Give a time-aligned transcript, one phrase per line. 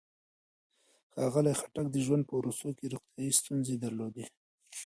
[1.11, 4.25] ښاغلي خټک د ژوند په وروستیو کې روغتيايي ستونزې درلودې.